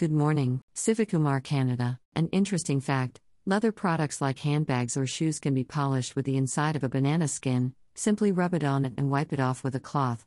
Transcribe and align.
Good 0.00 0.12
morning, 0.12 0.62
Civicumar 0.74 1.44
Canada. 1.44 2.00
An 2.16 2.28
interesting 2.28 2.80
fact 2.80 3.20
leather 3.44 3.70
products 3.70 4.22
like 4.22 4.38
handbags 4.38 4.96
or 4.96 5.06
shoes 5.06 5.38
can 5.38 5.52
be 5.52 5.62
polished 5.62 6.16
with 6.16 6.24
the 6.24 6.38
inside 6.38 6.74
of 6.74 6.82
a 6.82 6.88
banana 6.88 7.28
skin, 7.28 7.74
simply 7.94 8.32
rub 8.32 8.54
it 8.54 8.64
on 8.64 8.86
it 8.86 8.94
and 8.96 9.10
wipe 9.10 9.30
it 9.30 9.40
off 9.40 9.62
with 9.62 9.74
a 9.74 9.78
cloth. 9.78 10.24